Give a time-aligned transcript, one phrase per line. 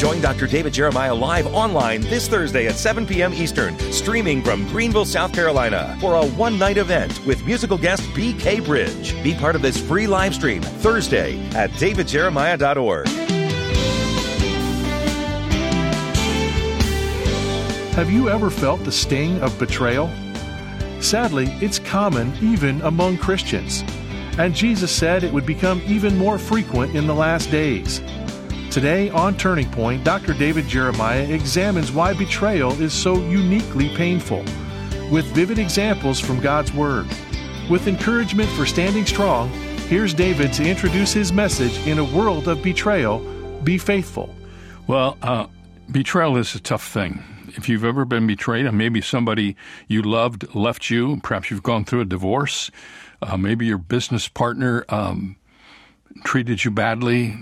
[0.00, 0.46] Join Dr.
[0.46, 3.34] David Jeremiah live online this Thursday at 7 p.m.
[3.34, 8.64] Eastern, streaming from Greenville, South Carolina, for a one night event with musical guest BK
[8.64, 9.22] Bridge.
[9.22, 13.08] Be part of this free live stream Thursday at davidjeremiah.org.
[17.92, 20.10] Have you ever felt the sting of betrayal?
[21.02, 23.84] Sadly, it's common even among Christians.
[24.38, 28.00] And Jesus said it would become even more frequent in the last days.
[28.70, 30.32] Today on Turning Point, Dr.
[30.32, 34.44] David Jeremiah examines why betrayal is so uniquely painful,
[35.10, 37.08] with vivid examples from God's Word.
[37.68, 39.48] With encouragement for standing strong,
[39.88, 43.18] here's David to introduce his message in a world of betrayal
[43.64, 44.32] Be faithful.
[44.86, 45.48] Well, uh,
[45.90, 47.24] betrayal is a tough thing.
[47.56, 49.56] If you've ever been betrayed, and maybe somebody
[49.88, 52.70] you loved left you, perhaps you've gone through a divorce,
[53.20, 55.34] uh, maybe your business partner um,
[56.22, 57.36] treated you badly,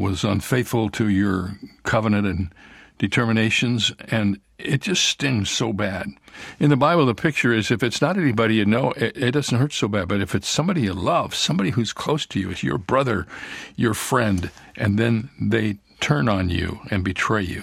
[0.00, 2.54] was unfaithful to your covenant and
[2.98, 6.08] determinations, and it just stings so bad.
[6.58, 9.58] In the Bible, the picture is if it's not anybody you know, it, it, doesn't
[9.58, 10.08] hurt so bad.
[10.08, 13.26] But if it's somebody you love, somebody who's close to you, it's your brother,
[13.76, 17.62] your friend, and then they turn on you and betray you.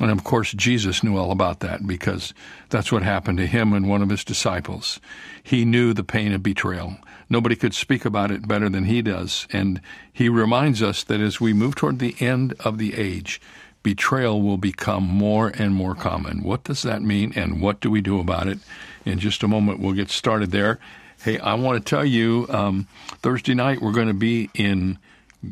[0.00, 2.32] And of course, Jesus knew all about that because
[2.68, 5.00] that's what happened to him and one of his disciples.
[5.42, 6.96] He knew the pain of betrayal.
[7.30, 9.46] Nobody could speak about it better than he does.
[9.52, 9.80] And
[10.12, 13.40] he reminds us that as we move toward the end of the age,
[13.82, 16.42] betrayal will become more and more common.
[16.42, 18.58] What does that mean and what do we do about it?
[19.04, 20.78] In just a moment, we'll get started there.
[21.22, 22.86] Hey, I want to tell you um,
[23.22, 24.98] Thursday night we're going to be in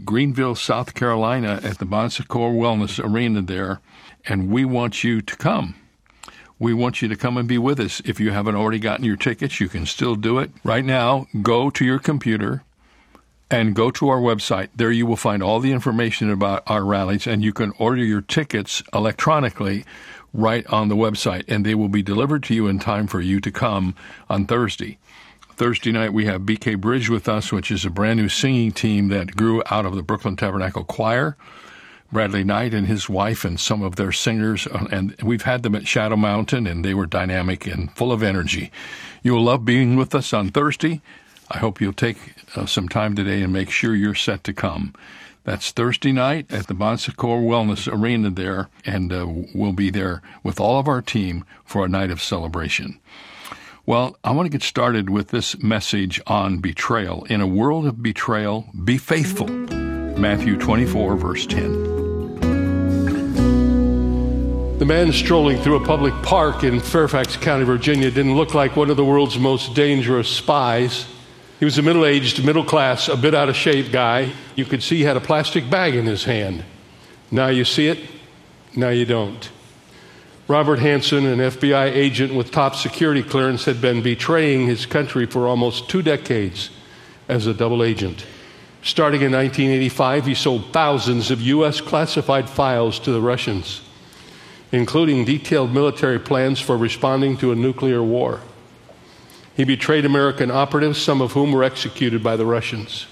[0.04, 3.80] Greenville, South Carolina at the Bon Secours Wellness Arena there
[4.24, 5.74] and we want you to come.
[6.58, 8.00] We want you to come and be with us.
[8.04, 10.50] If you haven't already gotten your tickets, you can still do it.
[10.64, 12.62] Right now, go to your computer
[13.50, 14.68] and go to our website.
[14.74, 18.22] There you will find all the information about our rallies, and you can order your
[18.22, 19.84] tickets electronically
[20.32, 23.40] right on the website, and they will be delivered to you in time for you
[23.40, 23.94] to come
[24.28, 24.98] on Thursday.
[25.56, 29.08] Thursday night, we have BK Bridge with us, which is a brand new singing team
[29.08, 31.36] that grew out of the Brooklyn Tabernacle Choir.
[32.12, 35.74] Bradley Knight and his wife and some of their singers, uh, and we've had them
[35.74, 38.70] at Shadow Mountain, and they were dynamic and full of energy.
[39.22, 41.00] You will love being with us on Thursday.
[41.50, 42.16] I hope you'll take
[42.54, 44.94] uh, some time today and make sure you're set to come.
[45.44, 50.22] That's Thursday night at the Bon Secours Wellness Arena there, and uh, we'll be there
[50.42, 52.98] with all of our team for a night of celebration.
[53.86, 57.24] Well, I want to get started with this message on betrayal.
[57.26, 59.46] In a world of betrayal, be faithful.
[59.46, 61.95] Matthew 24, verse 10.
[64.78, 68.90] The man strolling through a public park in Fairfax County, Virginia, didn't look like one
[68.90, 71.06] of the world's most dangerous spies.
[71.58, 74.34] He was a middle aged, middle class, a bit out of shape guy.
[74.54, 76.62] You could see he had a plastic bag in his hand.
[77.30, 78.00] Now you see it,
[78.76, 79.50] now you don't.
[80.46, 85.48] Robert Hanssen, an FBI agent with top security clearance, had been betraying his country for
[85.48, 86.68] almost two decades
[87.30, 88.26] as a double agent.
[88.82, 91.80] Starting in 1985, he sold thousands of U.S.
[91.80, 93.80] classified files to the Russians
[94.72, 98.40] including detailed military plans for responding to a nuclear war.
[99.56, 103.06] He betrayed American operatives, some of whom were executed by the Russians.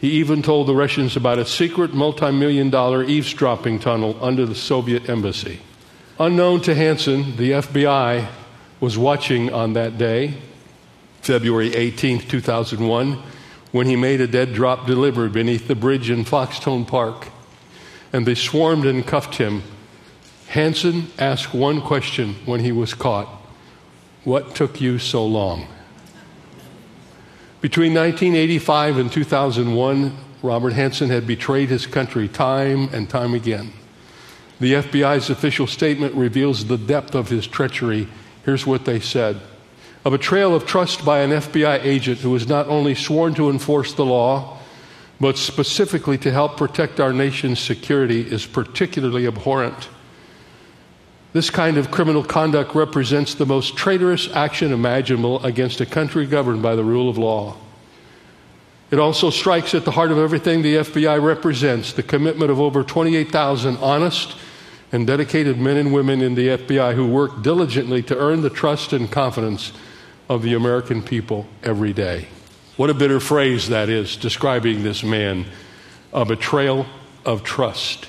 [0.00, 4.54] He even told the Russians about a secret multi million dollar eavesdropping tunnel under the
[4.54, 5.60] Soviet embassy.
[6.18, 8.28] Unknown to Hanssen, the FBI
[8.78, 10.34] was watching on that day,
[11.22, 13.22] February 18, 2001,
[13.72, 17.28] when he made a dead drop delivery beneath the bridge in Foxstone Park.
[18.12, 19.62] And they swarmed and cuffed him
[20.50, 23.28] Hanssen asked one question when he was caught
[24.24, 25.68] What took you so long?
[27.60, 33.72] Between 1985 and 2001, Robert Hanssen had betrayed his country time and time again.
[34.58, 38.08] The FBI's official statement reveals the depth of his treachery.
[38.44, 39.40] Here's what they said
[40.04, 43.92] A betrayal of trust by an FBI agent who was not only sworn to enforce
[43.92, 44.58] the law,
[45.20, 49.88] but specifically to help protect our nation's security is particularly abhorrent.
[51.32, 56.62] This kind of criminal conduct represents the most traitorous action imaginable against a country governed
[56.62, 57.56] by the rule of law.
[58.90, 62.82] It also strikes at the heart of everything the FBI represents the commitment of over
[62.82, 64.34] 28,000 honest
[64.90, 68.92] and dedicated men and women in the FBI who work diligently to earn the trust
[68.92, 69.72] and confidence
[70.28, 72.26] of the American people every day.
[72.76, 75.46] What a bitter phrase that is, describing this man
[76.12, 76.86] a betrayal
[77.24, 78.08] of trust.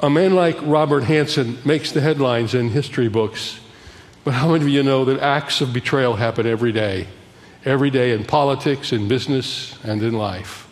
[0.00, 3.58] A man like Robert Hanssen makes the headlines in history books,
[4.22, 7.08] but how many of you know that acts of betrayal happen every day?
[7.64, 10.68] Every day in politics, in business, and in life.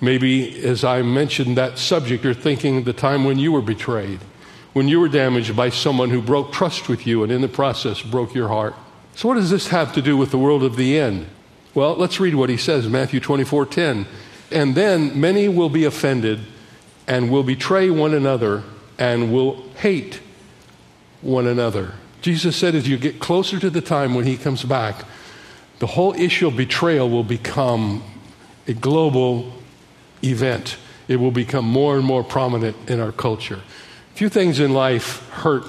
[0.00, 4.18] Maybe as I mentioned that subject, you're thinking the time when you were betrayed,
[4.72, 8.02] when you were damaged by someone who broke trust with you and in the process
[8.02, 8.74] broke your heart.
[9.14, 11.26] So, what does this have to do with the world of the end?
[11.72, 14.06] Well, let's read what he says, Matthew 24 10.
[14.50, 16.40] And then many will be offended
[17.06, 18.62] and will betray one another
[18.98, 20.20] and will hate
[21.20, 21.92] one another.
[22.22, 25.04] Jesus said, as you get closer to the time when he comes back,
[25.78, 28.02] the whole issue of betrayal will become
[28.66, 29.52] a global
[30.24, 30.76] event.
[31.08, 33.60] It will become more and more prominent in our culture.
[34.14, 35.64] Few things in life hurt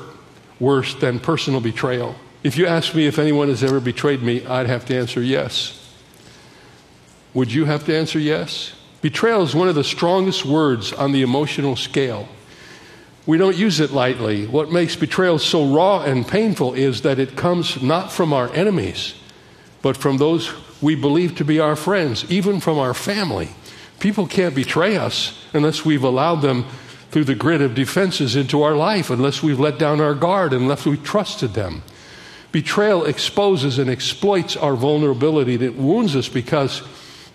[0.60, 2.16] worse than personal betrayal.
[2.44, 5.84] If you ask me if anyone has ever betrayed me, I'd have to answer yes.
[7.34, 8.74] Would you have to answer yes?
[9.08, 12.28] Betrayal is one of the strongest words on the emotional scale.
[13.26, 14.46] We don't use it lightly.
[14.48, 19.14] What makes betrayal so raw and painful is that it comes not from our enemies,
[19.82, 20.52] but from those
[20.82, 23.48] we believe to be our friends, even from our family.
[24.02, 26.66] People can't betray us unless we've allowed them
[27.12, 30.86] through the grid of defenses into our life, unless we've let down our guard, unless
[30.86, 31.82] we trusted them.
[32.52, 35.54] Betrayal exposes and exploits our vulnerability.
[35.54, 36.82] It wounds us because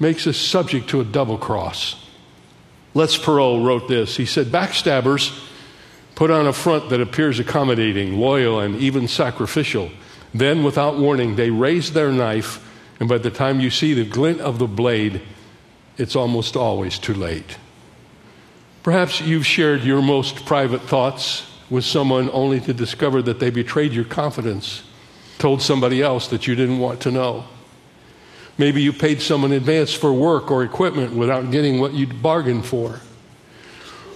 [0.01, 1.97] makes us subject to a double cross.
[2.95, 4.17] Les Parrott wrote this.
[4.17, 5.39] He said, Backstabbers
[6.15, 9.91] put on a front that appears accommodating, loyal, and even sacrificial.
[10.35, 12.67] Then, without warning, they raise their knife,
[13.01, 15.23] and by the time you see the glint of the blade,
[15.99, 17.59] it's almost always too late.
[18.83, 23.93] Perhaps you've shared your most private thoughts with someone only to discover that they betrayed
[23.93, 24.83] your confidence,
[25.39, 27.45] told somebody else that you didn't want to know.
[28.63, 32.65] Maybe you paid someone in advance for work or equipment without getting what you'd bargained
[32.65, 33.01] for.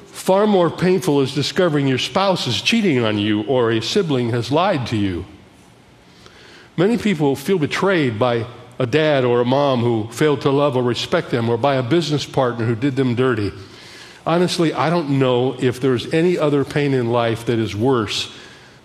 [0.06, 4.52] Far more painful is discovering your spouse is cheating on you or a sibling has
[4.52, 5.26] lied to you.
[6.76, 8.46] Many people feel betrayed by
[8.78, 11.82] a dad or a mom who failed to love or respect them, or by a
[11.82, 13.50] business partner who did them dirty.
[14.24, 18.32] Honestly, I don't know if there's any other pain in life that is worse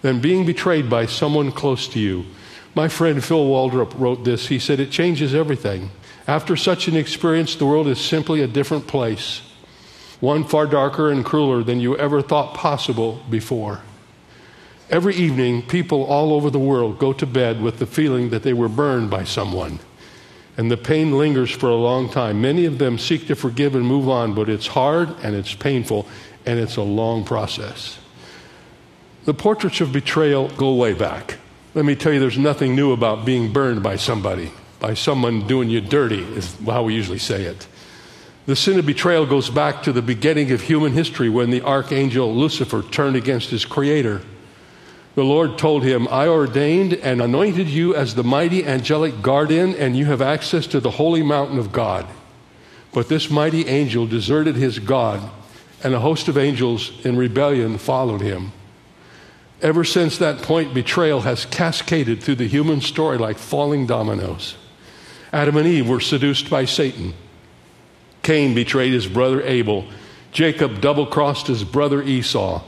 [0.01, 2.25] than being betrayed by someone close to you.
[2.73, 4.47] My friend Phil Waldrep wrote this.
[4.47, 5.91] He said, It changes everything.
[6.27, 9.41] After such an experience, the world is simply a different place,
[10.19, 13.81] one far darker and crueler than you ever thought possible before.
[14.89, 18.53] Every evening, people all over the world go to bed with the feeling that they
[18.53, 19.79] were burned by someone.
[20.57, 22.41] And the pain lingers for a long time.
[22.41, 26.07] Many of them seek to forgive and move on, but it's hard and it's painful
[26.45, 27.97] and it's a long process.
[29.23, 31.37] The portraits of betrayal go way back.
[31.73, 35.69] Let me tell you, there's nothing new about being burned by somebody, by someone doing
[35.69, 37.67] you dirty, is how we usually say it.
[38.45, 42.35] The sin of betrayal goes back to the beginning of human history when the archangel
[42.35, 44.21] Lucifer turned against his creator
[45.13, 49.97] the Lord told him, I ordained and anointed you as the mighty angelic guardian, and
[49.97, 52.07] you have access to the holy mountain of God.
[52.93, 55.29] But this mighty angel deserted his God,
[55.83, 58.53] and a host of angels in rebellion followed him.
[59.61, 64.55] Ever since that point, betrayal has cascaded through the human story like falling dominoes.
[65.31, 67.13] Adam and Eve were seduced by Satan.
[68.23, 69.85] Cain betrayed his brother Abel.
[70.31, 72.63] Jacob double crossed his brother Esau.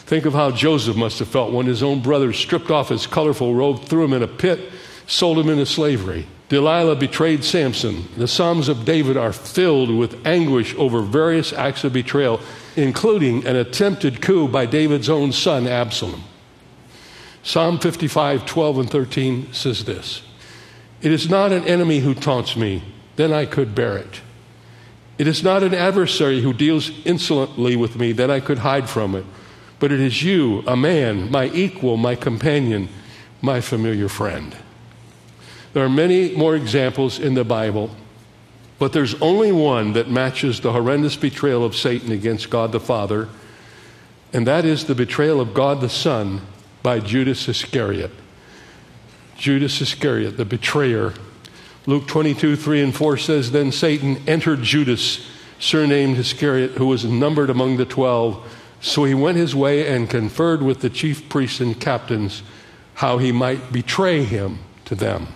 [0.00, 3.54] Think of how Joseph must have felt when his own brothers stripped off his colorful
[3.54, 4.70] robe, threw him in a pit,
[5.08, 6.28] sold him into slavery.
[6.48, 8.04] Delilah betrayed Samson.
[8.16, 12.40] The Psalms of David are filled with anguish over various acts of betrayal,
[12.76, 16.22] including an attempted coup by David's own son, Absalom.
[17.46, 20.22] Psalm 55, 12, and 13 says this
[21.00, 22.82] It is not an enemy who taunts me,
[23.16, 24.20] then I could bear it.
[25.16, 29.14] It is not an adversary who deals insolently with me, then I could hide from
[29.14, 29.24] it
[29.78, 32.88] but it is you, a man, my equal, my companion,
[33.42, 34.56] my familiar friend.
[35.74, 37.90] There are many more examples in the Bible,
[38.78, 43.28] but there's only one that matches the horrendous betrayal of Satan against God the Father,
[44.32, 46.40] and that is the betrayal of God the Son
[46.86, 48.12] by Judas Iscariot.
[49.36, 51.14] Judas Iscariot, the betrayer.
[51.84, 55.28] Luke 22, 3 and 4 says, Then Satan entered Judas,
[55.58, 58.40] surnamed Iscariot, who was numbered among the twelve.
[58.80, 62.44] So he went his way and conferred with the chief priests and captains
[62.94, 65.26] how he might betray him to them.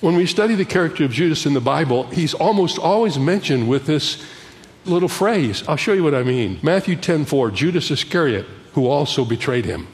[0.00, 3.84] When we study the character of Judas in the Bible, he's almost always mentioned with
[3.84, 4.24] this
[4.86, 5.62] little phrase.
[5.68, 6.58] I'll show you what I mean.
[6.62, 9.88] Matthew 10:4, Judas Iscariot, who also betrayed him.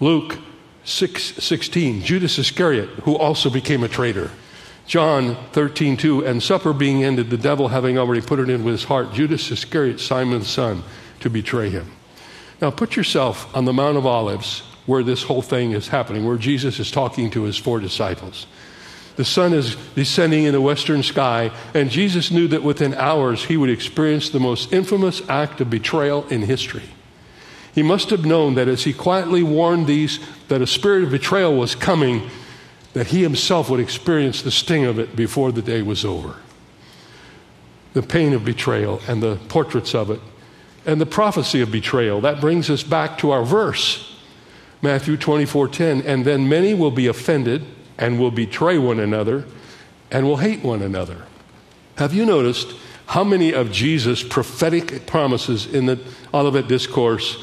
[0.00, 0.38] Luke
[0.84, 4.30] 6, 16, Judas Iscariot, who also became a traitor.
[4.86, 9.12] John 13:2, and supper being ended, the devil having already put it into his heart,
[9.12, 10.84] Judas Iscariot, Simon's son,
[11.20, 11.90] to betray him.
[12.60, 16.36] Now, put yourself on the Mount of Olives where this whole thing is happening, where
[16.36, 18.46] Jesus is talking to his four disciples.
[19.16, 23.56] The sun is descending in the western sky, and Jesus knew that within hours he
[23.56, 26.84] would experience the most infamous act of betrayal in history.
[27.76, 30.18] He must have known that as he quietly warned these
[30.48, 32.30] that a spirit of betrayal was coming,
[32.94, 36.36] that he himself would experience the sting of it before the day was over.
[37.92, 40.20] The pain of betrayal and the portraits of it,
[40.86, 42.22] and the prophecy of betrayal.
[42.22, 44.16] That brings us back to our verse,
[44.80, 46.00] Matthew 24 10.
[46.00, 47.66] And then many will be offended
[47.98, 49.44] and will betray one another
[50.10, 51.26] and will hate one another.
[51.96, 52.74] Have you noticed
[53.08, 56.00] how many of Jesus' prophetic promises in the
[56.32, 57.36] Olivet Discourse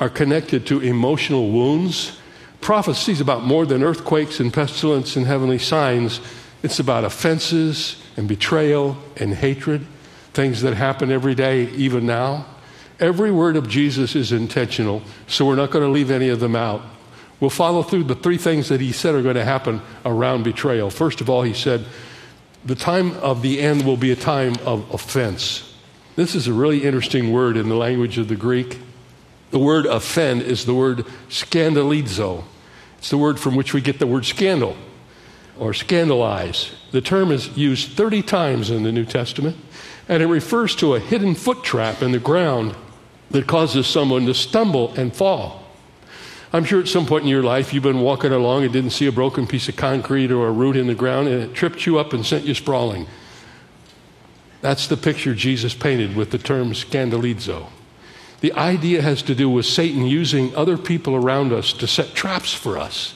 [0.00, 2.18] are connected to emotional wounds.
[2.60, 6.20] Prophecies about more than earthquakes and pestilence and heavenly signs.
[6.62, 9.86] It's about offenses and betrayal and hatred,
[10.32, 12.46] things that happen every day, even now.
[13.00, 16.54] Every word of Jesus is intentional, so we're not going to leave any of them
[16.54, 16.82] out.
[17.40, 20.90] We'll follow through the three things that he said are going to happen around betrayal.
[20.90, 21.84] First of all, he said,
[22.64, 25.74] the time of the end will be a time of offense.
[26.14, 28.78] This is a really interesting word in the language of the Greek.
[29.52, 32.44] The word offend is the word scandalizo.
[32.96, 34.76] It's the word from which we get the word scandal
[35.58, 36.72] or scandalize.
[36.90, 39.58] The term is used 30 times in the New Testament,
[40.08, 42.74] and it refers to a hidden foot trap in the ground
[43.30, 45.62] that causes someone to stumble and fall.
[46.54, 49.06] I'm sure at some point in your life you've been walking along and didn't see
[49.06, 51.98] a broken piece of concrete or a root in the ground, and it tripped you
[51.98, 53.06] up and sent you sprawling.
[54.62, 57.66] That's the picture Jesus painted with the term scandalizo.
[58.42, 62.52] The idea has to do with Satan using other people around us to set traps
[62.52, 63.14] for us.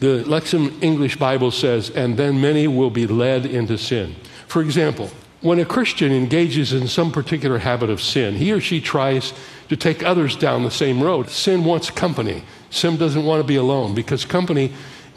[0.00, 4.16] The Lexham English Bible says, and then many will be led into sin.
[4.48, 5.10] For example,
[5.40, 9.32] when a Christian engages in some particular habit of sin, he or she tries
[9.68, 11.30] to take others down the same road.
[11.30, 12.42] Sin wants company.
[12.70, 14.72] Sin doesn't want to be alone because company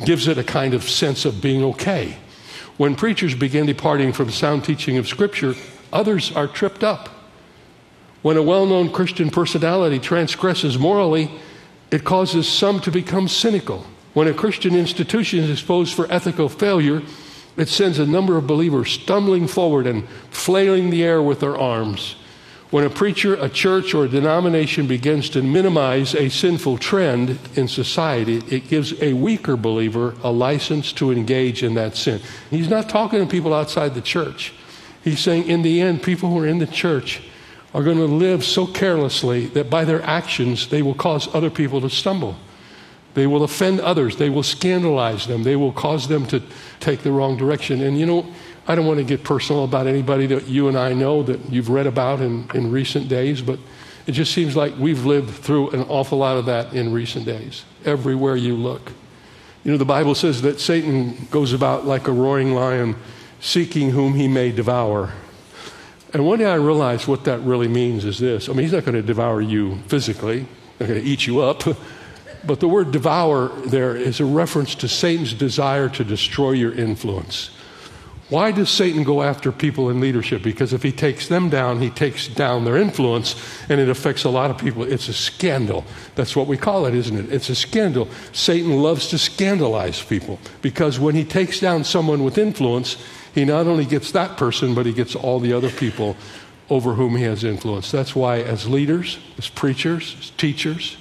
[0.05, 2.17] gives it a kind of sense of being okay.
[2.77, 5.55] When preachers begin departing from sound teaching of Scripture,
[5.91, 7.09] others are tripped up.
[8.23, 11.29] When a well known Christian personality transgresses morally,
[11.91, 13.85] it causes some to become cynical.
[14.13, 17.01] When a Christian institution is exposed for ethical failure,
[17.57, 22.15] it sends a number of believers stumbling forward and flailing the air with their arms.
[22.71, 27.67] When a preacher, a church, or a denomination begins to minimize a sinful trend in
[27.67, 32.21] society, it gives a weaker believer a license to engage in that sin.
[32.49, 34.53] He's not talking to people outside the church.
[35.03, 37.21] He's saying, in the end, people who are in the church
[37.73, 41.81] are going to live so carelessly that by their actions they will cause other people
[41.81, 42.35] to stumble.
[43.13, 44.17] They will offend others.
[44.17, 45.43] They will scandalize them.
[45.43, 46.41] They will cause them to
[46.79, 47.81] take the wrong direction.
[47.81, 48.25] And you know,
[48.67, 51.69] I don't want to get personal about anybody that you and I know that you've
[51.69, 53.59] read about in, in recent days, but
[54.07, 57.65] it just seems like we've lived through an awful lot of that in recent days,
[57.85, 58.91] everywhere you look.
[59.63, 62.95] You know, the Bible says that Satan goes about like a roaring lion,
[63.39, 65.13] seeking whom he may devour.
[66.13, 68.47] And one day I realized what that really means is this.
[68.47, 70.45] I mean, he's not going to devour you physically,
[70.79, 71.63] not going to eat you up.
[72.45, 77.51] But the word devour there is a reference to Satan's desire to destroy your influence.
[78.29, 80.43] Why does Satan go after people in leadership?
[80.43, 83.35] Because if he takes them down, he takes down their influence,
[83.69, 84.83] and it affects a lot of people.
[84.83, 85.83] It's a scandal.
[86.15, 87.31] That's what we call it, isn't it?
[87.31, 88.07] It's a scandal.
[88.31, 92.97] Satan loves to scandalize people because when he takes down someone with influence,
[93.35, 96.15] he not only gets that person, but he gets all the other people
[96.69, 97.91] over whom he has influence.
[97.91, 100.97] That's why, as leaders, as preachers, as teachers,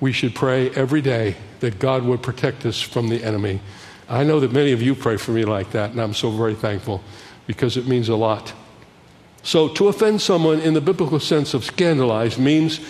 [0.00, 3.60] we should pray every day that God would protect us from the enemy.
[4.08, 6.54] I know that many of you pray for me like that, and I'm so very
[6.54, 7.02] thankful
[7.46, 8.52] because it means a lot.
[9.42, 12.80] So, to offend someone in the biblical sense of scandalize means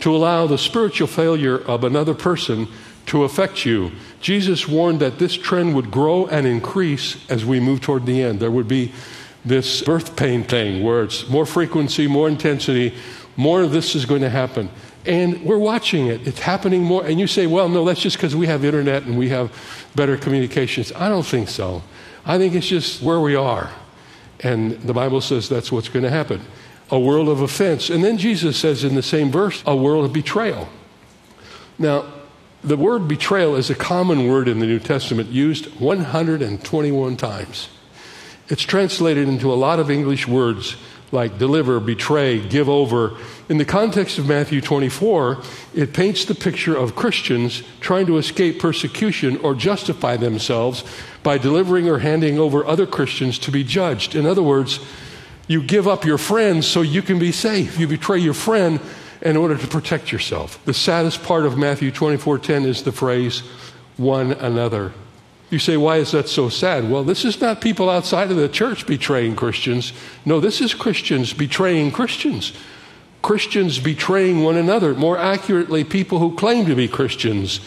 [0.00, 2.68] to allow the spiritual failure of another person
[3.06, 3.92] to affect you.
[4.20, 8.40] Jesus warned that this trend would grow and increase as we move toward the end.
[8.40, 8.92] There would be
[9.44, 12.94] this birth pain thing where it's more frequency, more intensity,
[13.36, 14.68] more of this is going to happen.
[15.06, 16.26] And we're watching it.
[16.26, 17.04] It's happening more.
[17.04, 19.52] And you say, well, no, that's just because we have internet and we have
[19.94, 20.92] better communications.
[20.92, 21.82] I don't think so.
[22.24, 23.70] I think it's just where we are.
[24.40, 26.42] And the Bible says that's what's going to happen
[26.90, 27.90] a world of offense.
[27.90, 30.68] And then Jesus says in the same verse, a world of betrayal.
[31.78, 32.06] Now,
[32.62, 37.68] the word betrayal is a common word in the New Testament used 121 times.
[38.48, 40.76] It's translated into a lot of English words
[41.12, 43.16] like deliver, betray, give over.
[43.48, 45.42] In the context of Matthew 24,
[45.74, 50.84] it paints the picture of Christians trying to escape persecution or justify themselves
[51.22, 54.14] by delivering or handing over other Christians to be judged.
[54.14, 54.80] In other words,
[55.48, 57.78] you give up your friends so you can be safe.
[57.78, 58.80] You betray your friend
[59.22, 60.62] in order to protect yourself.
[60.64, 63.42] The saddest part of Matthew 24:10 is the phrase
[63.96, 64.92] one another.
[65.48, 66.90] You say, why is that so sad?
[66.90, 69.92] Well, this is not people outside of the church betraying Christians.
[70.24, 72.52] No, this is Christians betraying Christians.
[73.22, 74.94] Christians betraying one another.
[74.94, 77.60] More accurately, people who claim to be Christians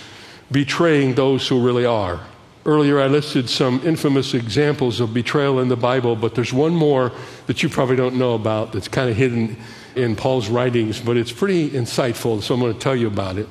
[0.51, 2.19] betraying those who really are.
[2.65, 7.11] Earlier, I listed some infamous examples of betrayal in the Bible, but there's one more
[7.47, 9.55] that you probably don't know about that's kind of hidden
[9.95, 13.47] in Paul's writings, but it's pretty insightful, so I'm going to tell you about it.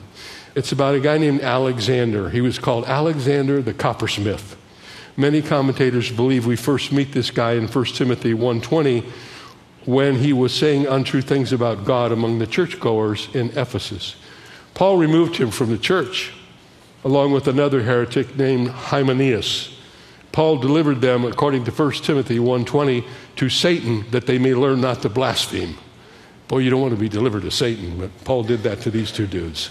[0.58, 2.30] It's about a guy named Alexander.
[2.30, 4.56] He was called Alexander the coppersmith.
[5.16, 9.04] Many commentators believe we first meet this guy in 1 Timothy 1:20
[9.84, 14.16] when he was saying untrue things about God among the churchgoers in Ephesus.
[14.74, 16.32] Paul removed him from the church
[17.04, 19.76] along with another heretic named Hymenaeus.
[20.32, 23.04] Paul delivered them according to 1 Timothy 1:20
[23.36, 25.76] to Satan that they may learn not to blaspheme.
[26.48, 29.12] Boy, you don't want to be delivered to Satan, but Paul did that to these
[29.12, 29.70] two dudes.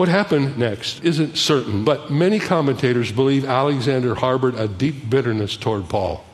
[0.00, 5.90] What happened next isn't certain, but many commentators believe Alexander harbored a deep bitterness toward
[5.90, 6.24] Paul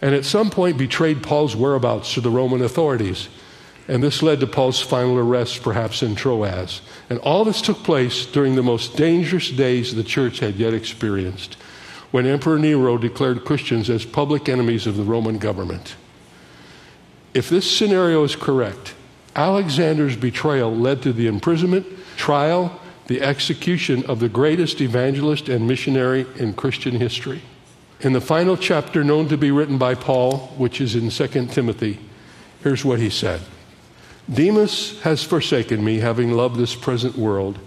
[0.00, 3.28] and at some point betrayed Paul's whereabouts to the Roman authorities.
[3.86, 6.80] And this led to Paul's final arrest, perhaps in Troas.
[7.10, 11.58] And all this took place during the most dangerous days the church had yet experienced,
[12.12, 15.96] when Emperor Nero declared Christians as public enemies of the Roman government.
[17.34, 18.94] If this scenario is correct,
[19.34, 21.86] Alexander's betrayal led to the imprisonment,
[22.16, 27.42] trial, the execution of the greatest evangelist and missionary in Christian history.
[28.00, 31.98] In the final chapter known to be written by Paul, which is in 2 Timothy,
[32.62, 33.40] here's what he said
[34.32, 37.58] Demas has forsaken me, having loved this present world.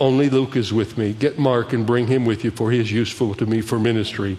[0.00, 1.12] Only Luke is with me.
[1.12, 4.38] Get Mark and bring him with you, for he is useful to me for ministry.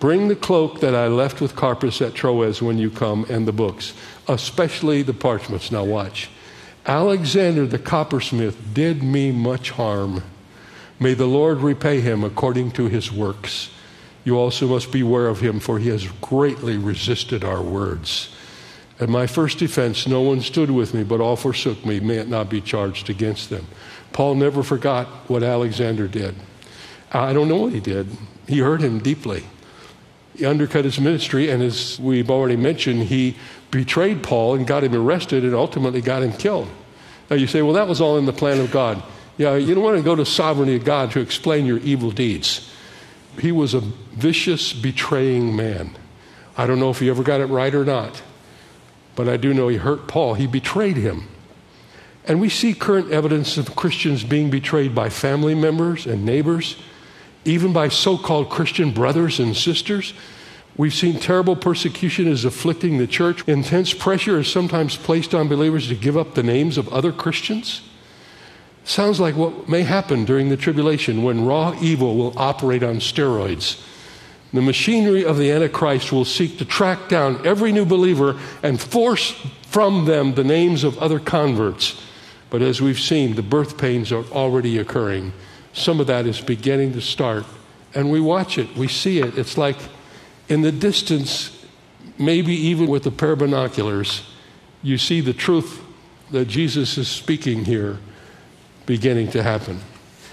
[0.00, 3.52] Bring the cloak that I left with Carpus at Troas when you come, and the
[3.52, 3.94] books,
[4.26, 5.70] especially the parchments.
[5.70, 6.28] Now, watch.
[6.86, 10.22] Alexander the coppersmith did me much harm.
[10.98, 13.70] May the Lord repay him according to his works.
[14.24, 18.34] You also must beware of him, for he has greatly resisted our words.
[19.00, 21.98] At my first defense, no one stood with me, but all forsook me.
[21.98, 23.66] May it not be charged against them.
[24.12, 26.34] Paul never forgot what Alexander did.
[27.10, 28.08] I don't know what he did.
[28.46, 29.44] He hurt him deeply.
[30.36, 33.36] He undercut his ministry, and as we've already mentioned, he
[33.70, 36.68] betrayed Paul and got him arrested and ultimately got him killed.
[37.30, 39.02] Now you say, well, that was all in the plan of God.
[39.38, 42.70] Yeah, you don't want to go to sovereignty of God to explain your evil deeds.
[43.38, 45.96] He was a vicious, betraying man.
[46.56, 48.22] I don't know if he ever got it right or not.
[49.14, 50.34] But I do know he hurt Paul.
[50.34, 51.28] He betrayed him.
[52.26, 56.76] And we see current evidence of Christians being betrayed by family members and neighbors,
[57.44, 60.14] even by so called Christian brothers and sisters.
[60.76, 63.46] We've seen terrible persecution is afflicting the church.
[63.46, 67.82] Intense pressure is sometimes placed on believers to give up the names of other Christians.
[68.84, 73.80] Sounds like what may happen during the tribulation when raw evil will operate on steroids
[74.52, 79.30] the machinery of the Antichrist will seek to track down every new believer and force
[79.62, 82.00] from them the names of other converts.
[82.50, 85.32] But as we've seen, the birth pains are already occurring.
[85.72, 87.44] Some of that is beginning to start.
[87.94, 89.36] And we watch it, we see it.
[89.38, 89.76] It's like
[90.48, 91.64] in the distance,
[92.18, 94.22] maybe even with a pair of binoculars,
[94.82, 95.82] you see the truth
[96.30, 97.98] that Jesus is speaking here
[98.86, 99.80] beginning to happen.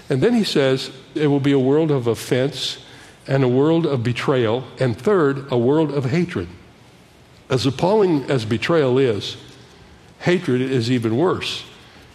[0.08, 2.78] And then he says, it will be a world of offense
[3.26, 6.48] and a world of betrayal, and third, a world of hatred.
[7.48, 9.36] As appalling as betrayal is,
[10.20, 11.64] hatred is even worse.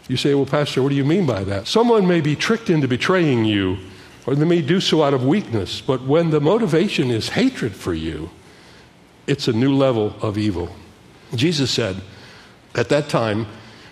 [0.07, 1.67] You say, Well, Pastor, what do you mean by that?
[1.67, 3.77] Someone may be tricked into betraying you,
[4.25, 7.93] or they may do so out of weakness, but when the motivation is hatred for
[7.93, 8.29] you,
[9.27, 10.75] it's a new level of evil.
[11.33, 12.01] Jesus said,
[12.75, 13.47] At that time,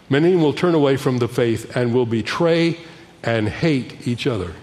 [0.10, 2.78] many will turn away from the faith and will betray
[3.24, 4.54] and hate each other.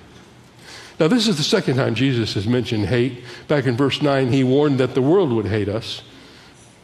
[1.00, 3.24] Now, this is the second time Jesus has mentioned hate.
[3.48, 6.02] Back in verse 9, he warned that the world would hate us.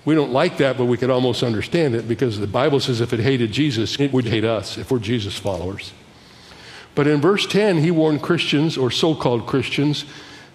[0.07, 3.13] We don't like that, but we can almost understand it because the Bible says if
[3.13, 5.93] it hated Jesus, it would hate us if we're Jesus followers.
[6.95, 10.07] But in verse 10, he warned Christians, or so called Christians,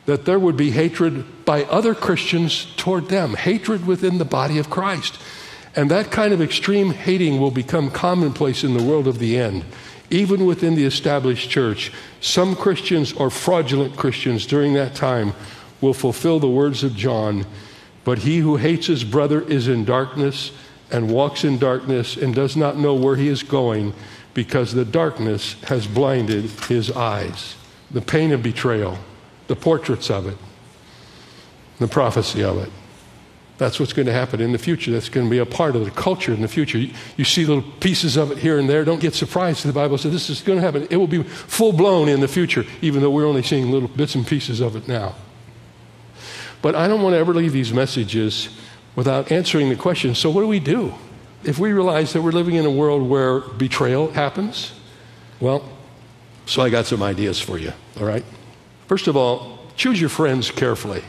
[0.07, 4.71] that there would be hatred by other Christians toward them, hatred within the body of
[4.71, 5.21] Christ.
[5.75, 9.65] And that kind of extreme hating will become commonplace in the world of the end
[10.11, 15.33] even within the established church, some Christians or fraudulent Christians during that time
[15.79, 17.45] will fulfill the words of John.
[18.03, 20.51] But he who hates his brother is in darkness
[20.91, 23.93] and walks in darkness and does not know where he is going
[24.33, 27.55] because the darkness has blinded his eyes.
[27.91, 28.97] The pain of betrayal,
[29.47, 30.37] the portraits of it,
[31.79, 32.69] the prophecy of it.
[33.57, 34.91] That's what's going to happen in the future.
[34.91, 36.79] That's going to be a part of the culture in the future.
[36.79, 38.83] You, you, see little pieces of it here and there.
[38.83, 39.63] Don't get surprised.
[39.63, 40.87] The Bible says this is going to happen.
[40.89, 44.15] It will be full blown in the future, even though we're only seeing little bits
[44.15, 45.13] and pieces of it now.
[46.61, 48.49] But I don't want to ever leave these messages
[48.95, 50.93] without answering the question so, what do we do?
[51.43, 54.73] If we realize that we're living in a world where betrayal happens,
[55.39, 55.67] well,
[56.45, 58.23] so I got some ideas for you, all right?
[58.87, 61.03] First of all, choose your friends carefully.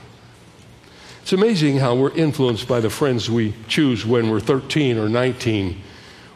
[1.22, 5.80] It's amazing how we're influenced by the friends we choose when we're 13 or 19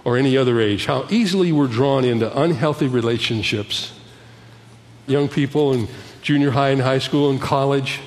[0.04, 3.92] or any other age, how easily we're drawn into unhealthy relationships.
[5.08, 5.88] Young people in
[6.22, 8.00] junior high and high school and college,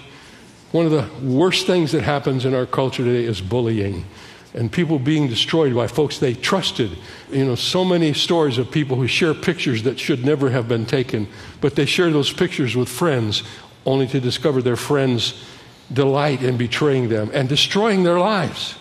[0.72, 4.06] one of the worst things that happens in our culture today is bullying
[4.54, 6.92] and people being destroyed by folks they trusted.
[7.32, 10.86] You know, so many stories of people who share pictures that should never have been
[10.86, 11.28] taken,
[11.62, 13.44] but they share those pictures with friends
[13.86, 15.46] only to discover their friends
[15.92, 18.76] delight in betraying them and destroying their lives.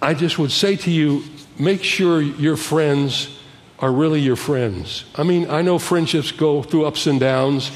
[0.00, 1.22] I just would say to you
[1.58, 3.38] make sure your friends
[3.78, 5.04] are really your friends.
[5.16, 7.70] I mean, I know friendships go through ups and downs,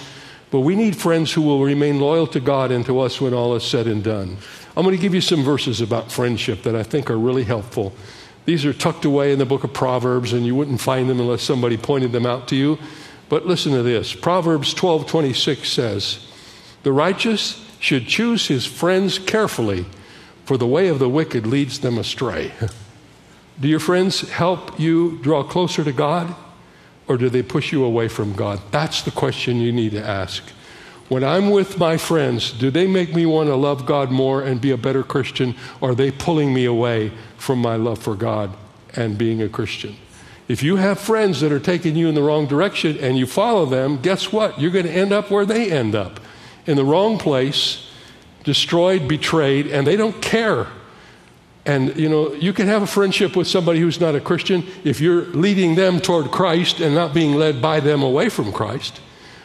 [0.51, 3.55] but we need friends who will remain loyal to God and to us when all
[3.55, 4.37] is said and done.
[4.77, 7.93] I'm going to give you some verses about friendship that I think are really helpful.
[8.45, 11.43] These are tucked away in the book of Proverbs, and you wouldn't find them unless
[11.43, 12.79] somebody pointed them out to you.
[13.29, 16.27] But listen to this Proverbs 12 26 says,
[16.87, 19.87] the righteous should choose his friends carefully,
[20.45, 22.53] for the way of the wicked leads them astray.
[23.61, 26.33] Do your friends help you draw closer to God,
[27.09, 28.61] or do they push you away from God?
[28.71, 30.43] That's the question you need to ask.
[31.09, 34.61] When I'm with my friends, do they make me want to love God more and
[34.61, 38.51] be a better Christian, or are they pulling me away from my love for God
[38.95, 39.97] and being a Christian?
[40.49, 43.67] If you have friends that are taking you in the wrong direction and you follow
[43.67, 44.61] them, guess what?
[44.61, 46.21] You're going to end up where they end up
[46.67, 47.89] in the wrong place,
[48.45, 50.67] destroyed, betrayed, and they don't care.
[51.67, 55.01] And, you know, you can have a friendship with somebody who's not a Christian if
[55.01, 59.01] you're leading them toward Christ and not being led by them away from Christ.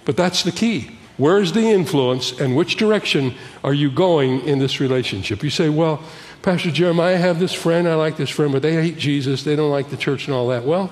[0.06, 0.98] But that's the key.
[1.18, 5.44] Where's the influence and which direction are you going in this relationship?
[5.44, 6.02] You say, well,
[6.42, 9.56] Pastor Jeremiah, I have this friend, I like this friend, but they hate Jesus, they
[9.56, 10.64] don't like the church and all that.
[10.64, 10.92] Well,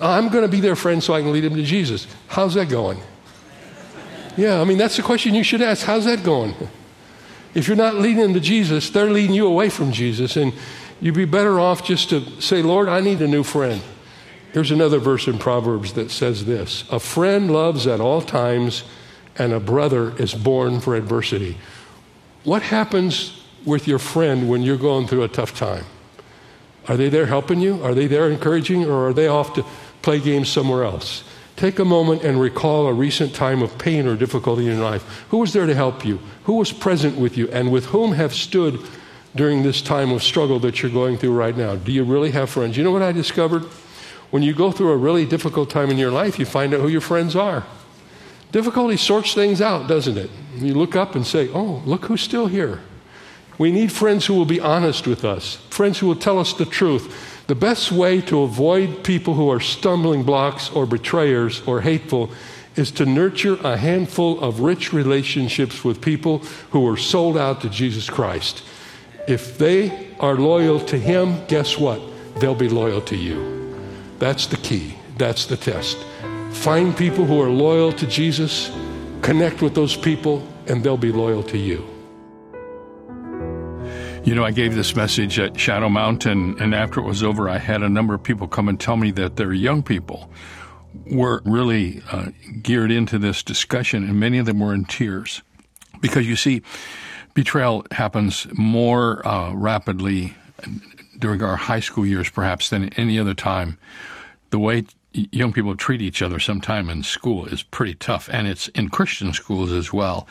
[0.00, 2.06] I'm going to be their friend so I can lead them to Jesus.
[2.28, 2.98] How's that going?
[4.36, 5.86] Yeah, I mean, that's the question you should ask.
[5.86, 6.54] How's that going?
[7.54, 10.36] If you're not leading them to Jesus, they're leading you away from Jesus.
[10.36, 10.52] And
[11.00, 13.80] you'd be better off just to say, Lord, I need a new friend.
[14.52, 18.84] Here's another verse in Proverbs that says this A friend loves at all times,
[19.36, 21.56] and a brother is born for adversity.
[22.44, 25.84] What happens with your friend when you're going through a tough time?
[26.86, 27.82] Are they there helping you?
[27.82, 29.64] Are they there encouraging, or are they off to
[30.02, 31.24] play games somewhere else?
[31.56, 35.24] Take a moment and recall a recent time of pain or difficulty in your life.
[35.30, 36.18] Who was there to help you?
[36.44, 37.48] Who was present with you?
[37.50, 38.80] And with whom have stood
[39.36, 41.76] during this time of struggle that you're going through right now?
[41.76, 42.76] Do you really have friends?
[42.76, 43.62] You know what I discovered?
[44.30, 46.88] When you go through a really difficult time in your life, you find out who
[46.88, 47.64] your friends are.
[48.50, 50.30] Difficulty sorts things out, doesn't it?
[50.56, 52.80] You look up and say, oh, look who's still here.
[53.58, 56.64] We need friends who will be honest with us, friends who will tell us the
[56.64, 62.30] truth the best way to avoid people who are stumbling blocks or betrayers or hateful
[62.74, 66.38] is to nurture a handful of rich relationships with people
[66.70, 68.62] who are sold out to Jesus Christ.
[69.28, 72.00] If they are loyal to Him, guess what?
[72.40, 73.78] They'll be loyal to you.
[74.18, 74.96] That's the key.
[75.18, 75.98] That's the test.
[76.50, 78.70] Find people who are loyal to Jesus,
[79.22, 81.93] connect with those people, and they'll be loyal to you.
[84.24, 87.58] You know, I gave this message at Shadow Mountain, and after it was over, I
[87.58, 90.30] had a number of people come and tell me that their young people
[91.04, 92.30] were really uh,
[92.62, 95.42] geared into this discussion, and many of them were in tears.
[96.00, 96.62] Because you see,
[97.34, 100.32] betrayal happens more uh, rapidly
[101.18, 103.76] during our high school years, perhaps, than any other time.
[104.48, 108.68] The way young people treat each other sometime in school is pretty tough, and it's
[108.68, 110.26] in Christian schools as well.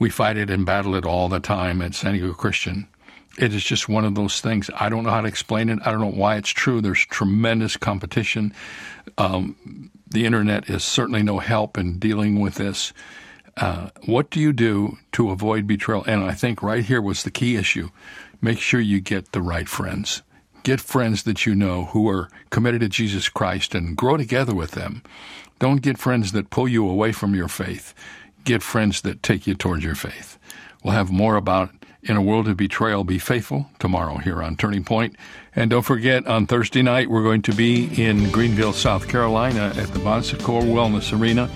[0.00, 2.88] We fight it and battle it all the time at San Diego Christian
[3.38, 4.68] it is just one of those things.
[4.74, 5.78] I don't know how to explain it.
[5.84, 6.80] I don't know why it's true.
[6.80, 8.52] There's tremendous competition.
[9.16, 12.92] Um, the internet is certainly no help in dealing with this.
[13.56, 16.04] Uh, what do you do to avoid betrayal?
[16.04, 17.90] And I think right here was the key issue.
[18.40, 20.22] Make sure you get the right friends.
[20.64, 24.72] Get friends that you know who are committed to Jesus Christ and grow together with
[24.72, 25.02] them.
[25.58, 27.94] Don't get friends that pull you away from your faith.
[28.44, 30.38] Get friends that take you towards your faith.
[30.82, 31.70] We'll have more about
[32.08, 35.14] in a World of Betrayal, Be Faithful tomorrow here on Turning Point.
[35.54, 39.88] And don't forget, on Thursday night, we're going to be in Greenville, South Carolina at
[39.88, 41.50] the Bon Wellness Arena.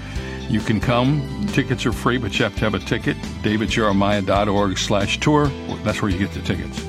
[0.48, 1.46] You can come.
[1.52, 3.16] Tickets are free, but you have to have a ticket.
[3.42, 5.46] davidjeremiah.org slash tour.
[5.82, 6.84] That's where you get the tickets.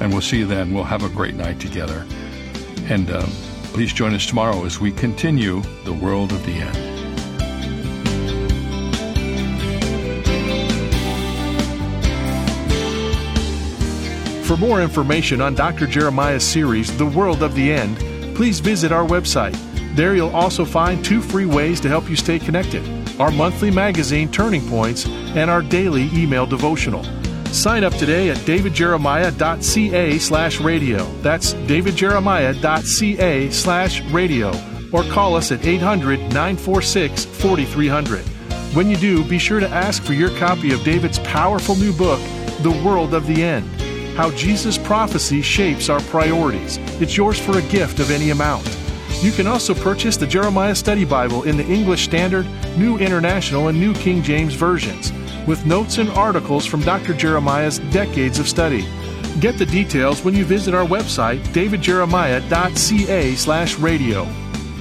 [0.00, 0.74] And we'll see you then.
[0.74, 2.04] We'll have a great night together.
[2.88, 3.22] And uh,
[3.72, 6.97] please join us tomorrow as we continue the world of the end.
[14.48, 15.86] For more information on Dr.
[15.86, 17.98] Jeremiah's series, The World of the End,
[18.34, 19.54] please visit our website.
[19.94, 22.82] There you'll also find two free ways to help you stay connected
[23.20, 27.04] our monthly magazine, Turning Points, and our daily email devotional.
[27.52, 31.04] Sign up today at davidjeremiah.ca slash radio.
[31.20, 34.48] That's davidjeremiah.ca slash radio.
[34.92, 38.20] Or call us at 800 946 4300.
[38.74, 42.20] When you do, be sure to ask for your copy of David's powerful new book,
[42.62, 43.77] The World of the End
[44.18, 46.78] How Jesus' Prophecy Shapes Our Priorities.
[47.00, 48.66] It's yours for a gift of any amount.
[49.22, 52.44] You can also purchase the Jeremiah Study Bible in the English Standard,
[52.76, 55.12] New International, and New King James versions,
[55.46, 57.14] with notes and articles from Dr.
[57.14, 58.84] Jeremiah's decades of study.
[59.38, 64.28] Get the details when you visit our website, davidjeremiah.ca/radio.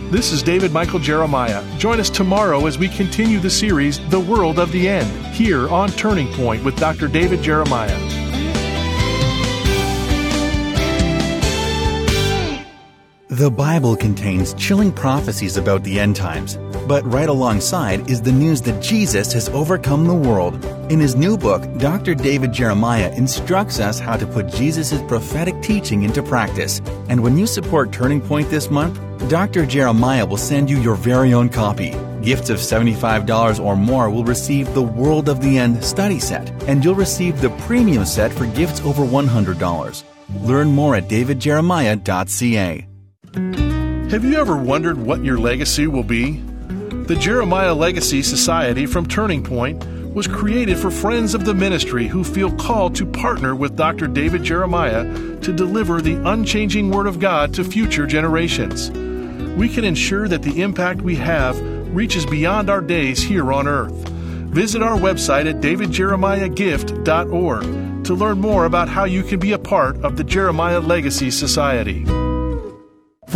[0.09, 1.63] This is David Michael Jeremiah.
[1.77, 5.91] Join us tomorrow as we continue the series, The World of the End, here on
[5.91, 7.07] Turning Point with Dr.
[7.07, 8.06] David Jeremiah.
[13.37, 18.63] The Bible contains chilling prophecies about the end times, but right alongside is the news
[18.63, 20.65] that Jesus has overcome the world.
[20.91, 22.15] In his new book, Dr.
[22.15, 26.81] David Jeremiah instructs us how to put Jesus' prophetic teaching into practice.
[27.09, 29.67] And when you support Turning Point this month, Dr.
[29.67, 31.91] Jeremiah will send you your very own copy.
[32.23, 36.83] Gifts of $75 or more will receive the World of the End study set, and
[36.83, 40.03] you'll receive the premium set for gifts over $100.
[40.41, 42.86] Learn more at davidjeremiah.ca.
[44.09, 46.41] Have you ever wondered what your legacy will be?
[47.07, 52.23] The Jeremiah Legacy Society from Turning Point was created for friends of the ministry who
[52.23, 54.07] feel called to partner with Dr.
[54.07, 55.03] David Jeremiah
[55.41, 58.89] to deliver the unchanging Word of God to future generations.
[59.57, 61.59] We can ensure that the impact we have
[61.93, 63.91] reaches beyond our days here on earth.
[63.91, 69.97] Visit our website at davidjeremiahgift.org to learn more about how you can be a part
[69.97, 72.05] of the Jeremiah Legacy Society.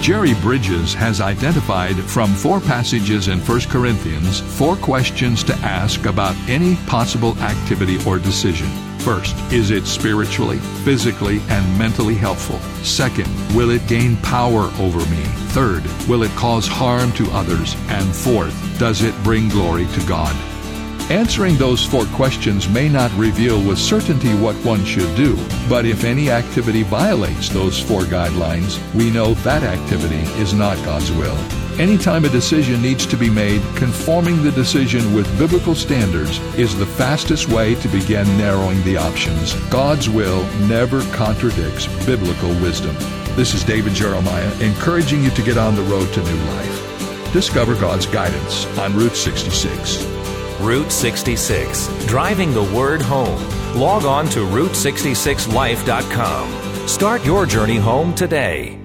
[0.00, 6.34] Jerry Bridges has identified from four passages in 1 Corinthians four questions to ask about
[6.48, 8.66] any possible activity or decision.
[9.00, 12.58] First, is it spiritually, physically, and mentally helpful?
[12.82, 15.22] Second, will it gain power over me?
[15.52, 17.76] Third, will it cause harm to others?
[17.88, 20.34] And fourth, does it bring glory to God?
[21.10, 25.36] Answering those four questions may not reveal with certainty what one should do,
[25.68, 31.10] but if any activity violates those four guidelines, we know that activity is not God's
[31.10, 31.36] will.
[31.80, 36.86] Anytime a decision needs to be made, conforming the decision with biblical standards is the
[36.86, 39.54] fastest way to begin narrowing the options.
[39.68, 42.94] God's will never contradicts biblical wisdom.
[43.34, 47.32] This is David Jeremiah encouraging you to get on the road to new life.
[47.32, 50.19] Discover God's guidance on Route 66.
[50.60, 53.42] Route 66, driving the word home.
[53.78, 56.88] Log on to Route66Life.com.
[56.88, 58.79] Start your journey home today.